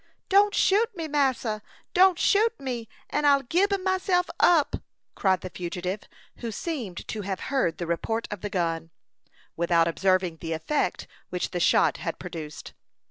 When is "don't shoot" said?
0.29-0.97, 1.93-2.59